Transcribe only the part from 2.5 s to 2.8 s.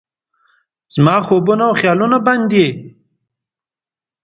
دي